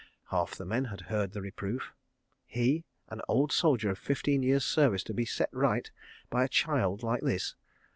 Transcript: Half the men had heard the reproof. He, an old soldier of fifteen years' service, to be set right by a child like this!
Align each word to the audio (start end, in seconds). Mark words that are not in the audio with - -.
Half 0.31 0.55
the 0.55 0.65
men 0.65 0.85
had 0.85 1.01
heard 1.13 1.33
the 1.33 1.43
reproof. 1.43 1.93
He, 2.47 2.85
an 3.09 3.21
old 3.29 3.51
soldier 3.51 3.91
of 3.91 3.99
fifteen 3.99 4.41
years' 4.41 4.65
service, 4.65 5.03
to 5.03 5.13
be 5.13 5.25
set 5.25 5.49
right 5.53 5.91
by 6.31 6.43
a 6.43 6.47
child 6.49 7.03
like 7.03 7.21
this! 7.21 7.53